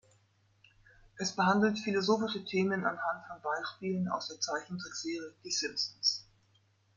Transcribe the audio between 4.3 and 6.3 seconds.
Zeichentrickserie "Die Simpsons".